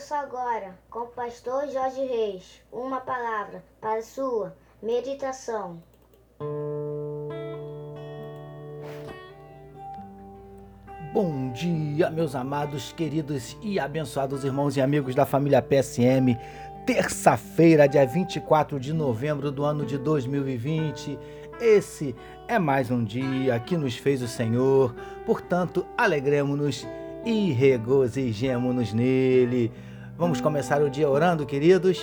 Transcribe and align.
Ouça 0.00 0.16
agora, 0.16 0.78
com 0.88 1.00
o 1.00 1.06
pastor 1.08 1.68
Jorge 1.68 2.02
Reis, 2.02 2.62
uma 2.72 3.02
palavra 3.02 3.62
para 3.82 4.02
sua 4.02 4.56
meditação. 4.82 5.82
Bom 11.12 11.52
dia, 11.52 12.08
meus 12.08 12.34
amados, 12.34 12.92
queridos 12.92 13.58
e 13.60 13.78
abençoados 13.78 14.42
irmãos 14.42 14.74
e 14.74 14.80
amigos 14.80 15.14
da 15.14 15.26
família 15.26 15.60
PSM. 15.60 16.34
Terça-feira, 16.86 17.86
dia 17.86 18.06
24 18.06 18.80
de 18.80 18.94
novembro 18.94 19.52
do 19.52 19.64
ano 19.64 19.84
de 19.84 19.98
2020. 19.98 21.18
Esse 21.60 22.16
é 22.48 22.58
mais 22.58 22.90
um 22.90 23.04
dia 23.04 23.60
que 23.60 23.76
nos 23.76 23.98
fez 23.98 24.22
o 24.22 24.28
Senhor, 24.28 24.94
portanto, 25.26 25.86
alegremos-nos 25.94 26.88
e 27.22 27.52
regozijemo-nos 27.52 28.94
nele. 28.94 29.70
Vamos 30.20 30.38
começar 30.38 30.82
o 30.82 30.90
dia 30.90 31.08
orando, 31.08 31.46
queridos? 31.46 31.98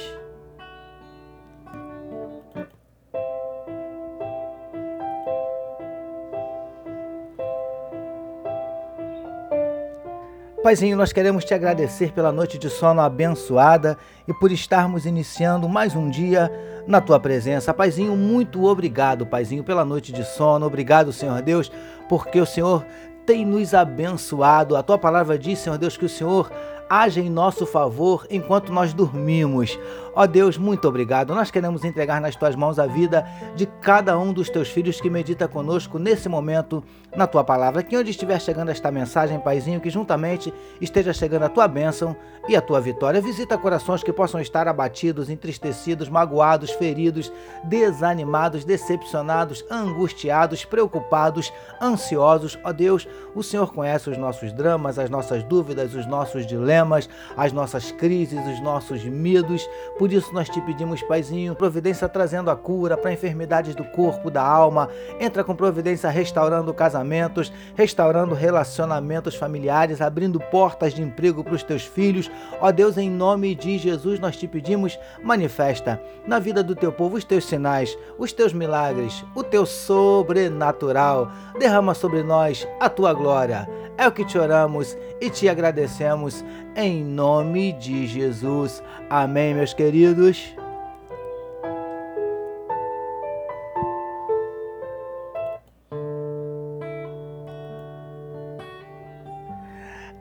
Paizinho, 10.64 10.98
nós 10.98 11.14
queremos 11.14 11.46
te 11.46 11.54
agradecer 11.54 12.12
pela 12.12 12.32
noite 12.32 12.58
de 12.58 12.72
sono 12.72 13.02
abençoada 13.02 13.96
e 14.28 14.34
por 14.34 14.52
estarmos 14.52 15.06
iniciando 15.06 15.70
mais 15.70 15.96
um 15.96 16.10
dia 16.10 16.52
na 16.88 17.00
tua 17.00 17.20
presença. 17.20 17.72
Paizinho, 17.72 18.18
muito 18.18 18.66
obrigado, 18.66 19.28
Paizinho, 19.28 19.64
pela 19.64 19.86
noite 19.86 20.12
de 20.12 20.26
sono. 20.26 20.66
Obrigado, 20.66 21.14
Senhor 21.14 21.40
Deus, 21.44 21.72
porque 22.10 22.42
o 22.42 22.48
Senhor 22.48 22.84
tem 23.28 23.46
nos 23.46 23.76
abençoado. 23.76 24.76
A 24.76 24.82
tua 24.82 24.98
palavra 24.98 25.38
diz, 25.38 25.60
Senhor 25.60 25.78
Deus, 25.78 25.96
que 25.96 26.06
o 26.06 26.10
Senhor 26.10 26.50
age 26.90 27.20
em 27.22 27.30
nosso 27.30 27.66
favor 27.66 28.26
enquanto 28.30 28.72
nós 28.72 28.94
dormimos. 28.94 29.78
Ó 30.20 30.26
Deus, 30.26 30.58
muito 30.58 30.88
obrigado. 30.88 31.36
Nós 31.36 31.52
queremos 31.52 31.86
entregar 31.86 32.20
nas 32.20 32.36
tuas 32.36 32.56
mãos 32.56 32.80
a 32.80 32.88
vida 32.88 33.24
de 33.56 33.68
cada 33.68 34.18
um 34.18 34.34
dos 34.34 34.50
teus 34.50 34.68
filhos 34.68 35.00
que 35.00 35.12
medita 35.12 35.48
conosco 35.48 36.00
nesse 36.00 36.28
momento 36.28 36.84
na 37.16 37.28
tua 37.28 37.44
palavra. 37.44 37.84
Que 37.84 37.96
onde 37.96 38.10
estiver 38.10 38.42
chegando 38.42 38.70
esta 38.70 38.90
mensagem, 38.90 39.40
Paizinho, 39.40 39.80
que 39.80 39.92
juntamente 39.92 40.52
esteja 40.82 41.14
chegando 41.14 41.44
a 41.44 41.50
tua 41.50 41.68
bênção 41.68 42.16
e 42.50 42.56
a 42.56 42.62
tua 42.62 42.82
vitória. 42.82 43.22
Visita 43.22 43.60
corações 43.60 44.02
que 44.02 44.12
possam 44.12 44.42
estar 44.42 44.68
abatidos, 44.68 45.30
entristecidos, 45.30 46.10
magoados, 46.10 46.72
feridos, 46.72 47.32
desanimados, 47.66 48.66
decepcionados, 48.66 49.64
angustiados, 49.70 50.66
preocupados, 50.66 51.54
ansiosos. 51.80 52.58
Ó 52.64 52.74
Deus, 52.74 53.08
o 53.36 53.44
Senhor 53.44 53.72
conhece 53.72 54.10
os 54.10 54.18
nossos 54.18 54.52
dramas, 54.52 54.98
as 54.98 55.12
nossas 55.12 55.44
dúvidas, 55.44 55.94
os 55.94 56.08
nossos 56.08 56.48
dilemas, 56.48 57.08
as 57.36 57.54
nossas 57.54 57.92
crises, 57.92 58.44
os 58.48 58.60
nossos 58.62 59.04
medos. 59.04 59.70
Por 60.00 60.07
isso 60.16 60.34
nós 60.34 60.48
te 60.50 60.62
pedimos, 60.62 61.02
Paizinho, 61.02 61.56
providência 61.56 62.08
trazendo 62.08 62.52
a 62.52 62.56
cura 62.56 62.96
para 62.96 63.12
enfermidades 63.12 63.76
do 63.76 63.84
corpo, 63.84 64.30
da 64.30 64.42
alma. 64.42 64.90
Entra 65.20 65.44
com 65.44 65.56
providência 65.56 66.10
restaurando 66.10 66.74
casamentos, 66.74 67.52
restaurando 67.76 68.36
relacionamentos 68.36 69.36
familiares, 69.36 70.02
abrindo 70.02 70.40
portas 70.40 70.94
de 70.94 71.02
emprego 71.02 71.44
para 71.44 71.56
os 71.56 71.64
teus 71.64 71.84
filhos. 71.84 72.30
Ó 72.60 72.72
Deus, 72.72 72.98
em 72.98 73.10
nome 73.10 73.56
de 73.56 73.78
Jesus, 73.78 74.20
nós 74.20 74.38
te 74.38 74.48
pedimos, 74.48 74.98
manifesta 75.24 76.02
na 76.26 76.40
vida 76.40 76.64
do 76.64 76.76
teu 76.76 76.92
povo 76.92 77.18
os 77.18 77.24
teus 77.24 77.46
sinais, 77.46 77.98
os 78.18 78.32
teus 78.32 78.54
milagres, 78.54 79.26
o 79.36 79.44
teu 79.44 79.66
sobrenatural. 79.66 81.32
Derrama 81.60 81.94
sobre 81.94 82.24
nós 82.24 82.68
a 82.80 82.90
tua 82.90 83.14
glória. 83.14 83.68
É 83.98 84.08
o 84.08 84.12
que 84.12 84.24
te 84.24 84.38
oramos 84.38 84.96
e 85.20 85.28
te 85.28 85.50
agradecemos 85.50 86.46
em 86.78 87.04
nome 87.04 87.74
de 87.74 88.06
Jesus. 88.06 88.84
Amém, 89.10 89.56
meus 89.56 89.74
queridos. 89.74 90.54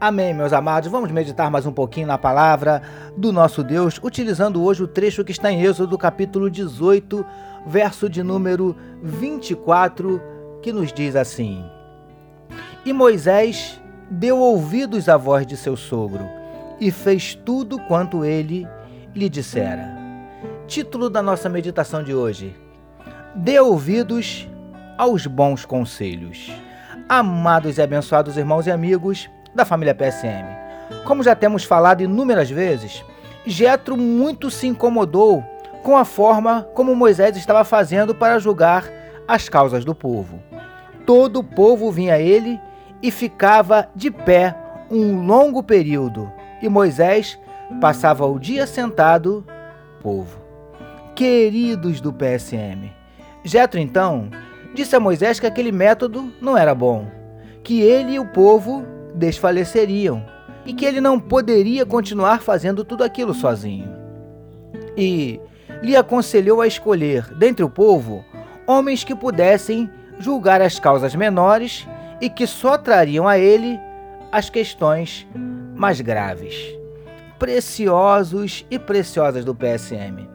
Amém, 0.00 0.32
meus 0.32 0.52
amados. 0.54 0.90
Vamos 0.90 1.10
meditar 1.10 1.50
mais 1.50 1.66
um 1.66 1.72
pouquinho 1.72 2.06
na 2.06 2.16
palavra 2.16 2.80
do 3.16 3.32
nosso 3.32 3.62
Deus, 3.62 4.00
utilizando 4.02 4.64
hoje 4.64 4.82
o 4.82 4.88
trecho 4.88 5.24
que 5.24 5.32
está 5.32 5.52
em 5.52 5.62
Êxodo, 5.62 5.98
capítulo 5.98 6.50
18, 6.50 7.24
verso 7.66 8.08
de 8.08 8.22
número 8.22 8.74
24, 9.02 10.22
que 10.62 10.72
nos 10.72 10.90
diz 10.90 11.16
assim: 11.16 11.62
E 12.84 12.94
Moisés 12.94 13.80
deu 14.10 14.38
ouvidos 14.38 15.08
à 15.08 15.16
voz 15.18 15.46
de 15.46 15.56
seu 15.56 15.76
sogro 15.76 16.45
e 16.80 16.90
fez 16.90 17.34
tudo 17.34 17.78
quanto 17.80 18.24
ele 18.24 18.66
lhe 19.14 19.28
dissera. 19.28 19.96
Título 20.66 21.08
da 21.08 21.22
nossa 21.22 21.48
meditação 21.48 22.02
de 22.02 22.14
hoje: 22.14 22.54
Dê 23.34 23.58
ouvidos 23.60 24.48
aos 24.98 25.26
bons 25.26 25.64
conselhos. 25.64 26.50
Amados 27.08 27.78
e 27.78 27.82
abençoados 27.82 28.36
irmãos 28.36 28.66
e 28.66 28.70
amigos, 28.70 29.28
da 29.54 29.64
família 29.64 29.94
PSM. 29.94 30.44
Como 31.04 31.22
já 31.22 31.34
temos 31.34 31.64
falado 31.64 32.02
inúmeras 32.02 32.50
vezes, 32.50 33.04
Jetro 33.46 33.96
muito 33.96 34.50
se 34.50 34.66
incomodou 34.66 35.42
com 35.82 35.96
a 35.96 36.04
forma 36.04 36.66
como 36.74 36.96
Moisés 36.96 37.36
estava 37.36 37.64
fazendo 37.64 38.14
para 38.14 38.38
julgar 38.38 38.90
as 39.28 39.48
causas 39.48 39.84
do 39.84 39.94
povo. 39.94 40.42
Todo 41.06 41.38
o 41.38 41.44
povo 41.44 41.92
vinha 41.92 42.14
a 42.14 42.18
ele 42.18 42.60
e 43.00 43.10
ficava 43.10 43.88
de 43.94 44.10
pé 44.10 44.54
um 44.90 45.24
longo 45.24 45.62
período, 45.62 46.32
e 46.60 46.68
Moisés 46.68 47.38
passava 47.80 48.26
o 48.26 48.38
dia 48.38 48.66
sentado, 48.66 49.44
povo. 50.00 50.40
Queridos 51.14 52.00
do 52.00 52.12
PSM, 52.12 52.92
Jetro 53.42 53.80
então 53.80 54.30
disse 54.74 54.94
a 54.94 55.00
Moisés 55.00 55.40
que 55.40 55.46
aquele 55.46 55.72
método 55.72 56.32
não 56.40 56.56
era 56.56 56.74
bom, 56.74 57.06
que 57.62 57.80
ele 57.80 58.12
e 58.12 58.18
o 58.18 58.26
povo 58.26 58.84
desfaleceriam 59.14 60.24
e 60.66 60.74
que 60.74 60.84
ele 60.84 61.00
não 61.00 61.18
poderia 61.18 61.86
continuar 61.86 62.40
fazendo 62.40 62.84
tudo 62.84 63.02
aquilo 63.02 63.32
sozinho. 63.32 63.88
E 64.96 65.40
lhe 65.82 65.96
aconselhou 65.96 66.60
a 66.60 66.66
escolher, 66.66 67.32
dentre 67.34 67.64
o 67.64 67.70
povo, 67.70 68.24
homens 68.66 69.04
que 69.04 69.14
pudessem 69.14 69.90
julgar 70.18 70.60
as 70.60 70.78
causas 70.78 71.14
menores 71.14 71.86
e 72.20 72.28
que 72.28 72.46
só 72.46 72.76
trariam 72.76 73.28
a 73.28 73.38
ele 73.38 73.78
as 74.32 74.50
questões 74.50 75.26
mais 75.76 76.00
graves. 76.00 76.54
Preciosos 77.38 78.64
e 78.70 78.78
preciosas 78.78 79.44
do 79.44 79.54
PSM. 79.54 80.28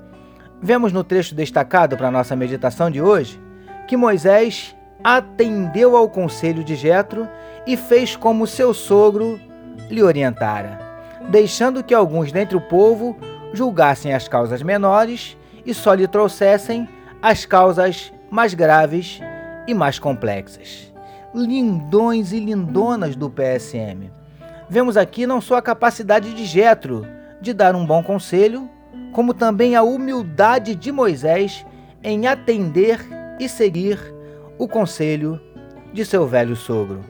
Vemos 0.62 0.94
no 0.94 1.04
trecho 1.04 1.34
destacado 1.34 1.98
para 1.98 2.12
nossa 2.12 2.36
meditação 2.36 2.92
de 2.92 3.02
hoje 3.02 3.42
que 3.88 3.98
Moisés 3.98 4.76
atendeu 5.04 5.98
ao 5.98 6.08
conselho 6.08 6.64
de 6.64 6.76
Jetro 6.76 7.28
e 7.66 7.76
fez 7.76 8.16
como 8.16 8.46
seu 8.46 8.72
sogro 8.74 9.40
lhe 9.90 10.04
orientara, 10.04 10.80
deixando 11.30 11.84
que 11.84 11.94
alguns 11.94 12.32
dentre 12.32 12.56
o 12.56 12.62
povo 12.62 13.18
julgassem 13.52 14.14
as 14.14 14.28
causas 14.28 14.62
menores 14.62 15.36
e 15.66 15.74
só 15.74 15.96
lhe 15.96 16.08
trouxessem 16.08 16.88
as 17.22 17.46
causas 17.46 18.14
mais 18.30 18.54
graves 18.54 19.20
e 19.68 19.74
mais 19.74 19.98
complexas. 19.98 20.94
Lindões 21.34 22.32
e 22.32 22.40
lindonas 22.40 23.16
do 23.16 23.30
PSM. 23.30 24.21
Vemos 24.72 24.96
aqui 24.96 25.28
não 25.28 25.42
só 25.42 25.58
a 25.58 25.62
capacidade 25.62 26.34
de 26.34 26.46
Jetro 26.46 27.06
de 27.42 27.54
dar 27.54 27.76
um 27.76 27.86
bom 27.86 28.02
conselho, 28.02 28.70
como 29.12 29.34
também 29.34 29.76
a 29.76 29.84
humildade 29.84 30.76
de 30.76 30.94
Moisés 30.94 31.66
em 32.02 32.26
atender 32.26 33.06
e 33.38 33.50
seguir 33.50 34.00
o 34.58 34.70
conselho 34.70 35.42
de 35.92 36.06
seu 36.06 36.26
velho 36.26 36.56
sogro. 36.56 37.02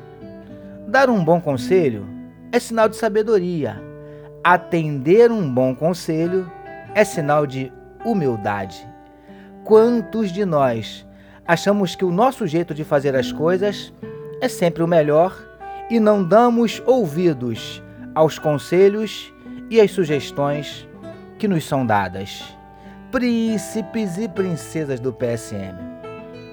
Dar 0.88 1.08
um 1.08 1.24
bom 1.24 1.40
conselho 1.40 2.04
é 2.52 2.58
sinal 2.58 2.90
de 2.90 2.96
sabedoria. 2.96 3.80
Atender 4.44 5.32
um 5.32 5.48
bom 5.48 5.76
conselho 5.76 6.52
é 6.96 7.04
sinal 7.04 7.46
de 7.46 7.72
humildade. 8.04 8.84
Quantos 9.66 10.32
de 10.32 10.46
nós 10.46 11.06
achamos 11.48 11.96
que 11.96 12.06
o 12.06 12.12
nosso 12.12 12.48
jeito 12.48 12.74
de 12.74 12.84
fazer 12.84 13.16
as 13.16 13.32
coisas 13.32 13.94
é 14.42 14.48
sempre 14.48 14.82
o 14.82 14.88
melhor 14.88 15.51
e 15.92 16.00
não 16.00 16.24
damos 16.24 16.82
ouvidos 16.86 17.84
aos 18.16 18.40
conselhos 18.40 19.34
e 19.70 19.82
às 19.82 19.92
sugestões 19.92 20.88
que 21.38 21.50
nos 21.50 21.66
são 21.68 21.86
dadas? 21.86 22.56
Príncipes 23.12 24.18
e 24.18 24.30
princesas 24.30 25.02
do 25.02 25.12
PSM. 25.12 25.76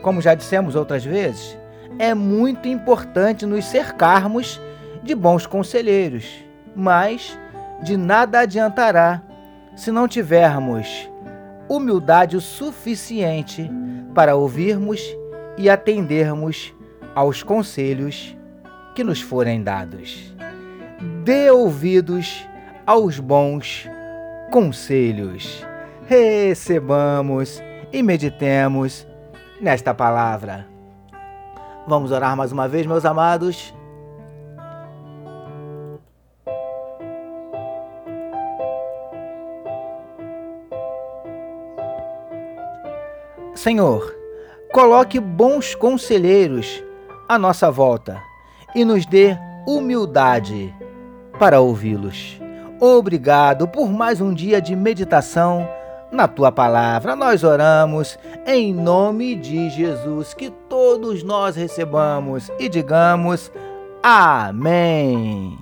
Como 0.03 0.21
já 0.21 0.35
dissemos 0.35 0.75
outras 0.75 1.05
vezes, 1.05 1.57
é 2.01 2.15
muito 2.15 2.67
importante 2.67 3.47
nos 3.47 3.65
cercarmos 3.67 4.61
de 5.05 5.15
bons 5.15 5.47
conselheiros, 5.47 6.27
mas 6.75 7.39
de 7.81 7.97
nada 7.97 8.41
adiantará 8.41 9.23
se 9.77 9.93
não 9.93 10.09
tivermos 10.09 11.09
humildade 11.69 12.37
o 12.37 12.41
suficiente 12.41 13.71
para 14.17 14.35
ouvirmos 14.35 15.01
e 15.57 15.71
atendermos 15.71 16.75
aos 17.15 17.45
conselhos 17.45 18.37
que 18.99 19.05
nos 19.05 19.21
forem 19.21 19.63
dados. 19.63 20.35
Dê 21.23 21.49
ouvidos 21.53 22.45
aos 22.85 23.21
bons 23.21 23.89
conselhos. 24.51 25.65
Recebamos 26.09 27.63
e 27.93 28.03
meditemos 28.03 29.07
nesta 29.61 29.95
palavra. 29.95 30.67
Vamos 31.87 32.11
orar 32.11 32.37
mais 32.37 32.51
uma 32.51 32.67
vez, 32.67 32.87
meus 32.87 33.05
amados. 33.05 33.73
Senhor, 43.55 44.13
coloque 44.73 45.21
bons 45.21 45.77
conselheiros 45.77 46.83
à 47.29 47.39
nossa 47.39 47.71
volta 47.71 48.27
e 48.79 48.85
nos 48.85 49.05
dê 49.05 49.37
humildade 49.67 50.73
para 51.37 51.61
ouvi-los. 51.61 52.41
Obrigado 52.81 53.67
por 53.67 53.91
mais 53.91 54.21
um 54.21 54.33
dia 54.33 54.63
de 54.63 54.77
meditação 54.77 55.69
na 56.13 56.29
tua 56.29 56.53
palavra. 56.53 57.17
Nós 57.17 57.43
oramos 57.43 58.17
em 58.47 58.73
nome 58.73 59.35
de 59.35 59.69
Jesus, 59.71 60.33
que 60.33 60.49
todos 60.69 61.25
nós 61.25 61.57
recebamos 61.57 62.53
e 62.57 62.69
digamos 62.69 63.51
amém. 64.01 65.59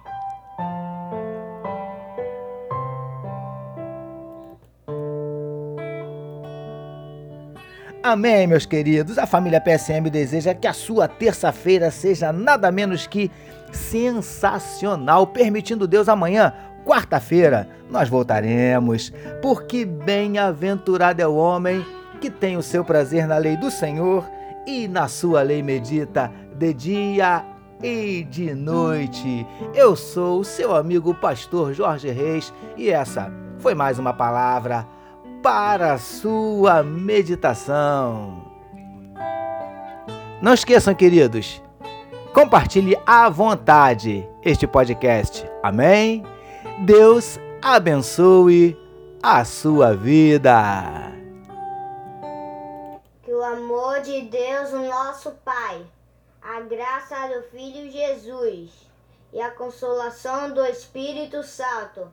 Amém, 8.07 8.47
meus 8.47 8.65
queridos. 8.65 9.19
A 9.19 9.27
família 9.27 9.61
PSM 9.61 10.09
deseja 10.09 10.55
que 10.55 10.69
a 10.69 10.73
sua 10.73 11.09
terça-feira 11.09 11.91
seja 11.91 12.33
nada 12.33 12.71
menos 12.71 13.05
que 13.05 13.33
sensacional, 13.73 15.27
permitindo 15.27 15.89
Deus 15.89 16.09
amanhã, 16.09 16.53
quarta-feira, 16.85 17.69
nós 17.91 18.09
voltaremos, 18.09 19.13
porque 19.43 19.85
bem-aventurado 19.85 21.21
é 21.21 21.27
o 21.27 21.35
homem 21.35 21.85
que 22.21 22.31
tem 22.31 22.57
o 22.57 22.63
seu 22.63 22.85
prazer 22.85 23.27
na 23.27 23.39
lei 23.39 23.57
do 23.57 23.73
Senhor 23.73 24.25
e 24.65 24.87
na 24.87 25.09
sua 25.09 25.43
lei 25.43 25.61
medita 25.61 26.31
de 26.57 26.73
dia 26.73 27.45
e 27.83 28.23
de 28.23 28.55
noite. 28.55 29.45
Eu 29.75 29.97
sou 29.97 30.39
o 30.39 30.45
seu 30.45 30.77
amigo 30.77 31.13
pastor 31.13 31.75
Jorge 31.75 32.09
Reis 32.13 32.55
e 32.77 32.89
essa 32.89 33.33
foi 33.59 33.75
mais 33.75 33.99
uma 33.99 34.13
palavra 34.13 34.87
para 35.43 35.95
a 35.95 35.99
sua 35.99 36.83
meditação. 36.83 38.45
Não 40.43 40.53
esqueçam, 40.53 40.95
queridos, 40.95 41.63
compartilhe 42.35 42.99
à 43.07 43.29
vontade 43.29 44.29
este 44.43 44.67
podcast. 44.67 45.49
Amém? 45.63 46.25
Deus 46.85 47.39
abençoe 47.63 48.77
a 49.23 49.45
sua 49.45 49.95
vida. 49.95 51.13
Que 53.23 53.33
o 53.33 53.43
amor 53.43 54.01
de 54.03 54.23
Deus, 54.23 54.73
o 54.73 54.81
nosso 54.81 55.31
Pai, 55.45 55.85
a 56.43 56.61
graça 56.61 57.29
do 57.29 57.43
Filho 57.51 57.91
Jesus 57.91 58.71
e 59.33 59.41
a 59.41 59.51
consolação 59.51 60.53
do 60.53 60.65
Espírito 60.67 61.43
Santo 61.43 62.13